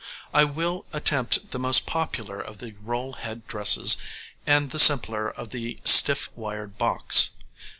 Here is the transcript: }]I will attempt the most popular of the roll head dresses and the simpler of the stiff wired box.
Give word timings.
}]I 0.33 0.45
will 0.45 0.87
attempt 0.93 1.51
the 1.51 1.59
most 1.59 1.85
popular 1.85 2.39
of 2.41 2.57
the 2.57 2.71
roll 2.81 3.13
head 3.13 3.45
dresses 3.47 3.97
and 4.47 4.71
the 4.71 4.79
simpler 4.79 5.29
of 5.29 5.51
the 5.51 5.77
stiff 5.85 6.29
wired 6.35 6.79
box. 6.79 7.33